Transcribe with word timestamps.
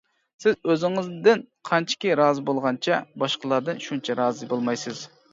سىز 0.43 0.53
ئۆزىڭىزدىن 0.69 1.41
قانچىكى 1.69 2.15
رازى 2.19 2.43
بولغانچە 2.47 2.97
باشقىلاردىن 3.25 3.83
شۇنچە 3.89 4.17
رازى 4.21 4.49
بولمايسىز. 4.55 5.03